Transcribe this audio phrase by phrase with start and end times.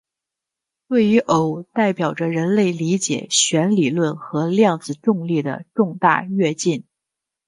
[0.87, 6.85] 此对偶代表着人类理解弦理论和量子重力的重大跃进。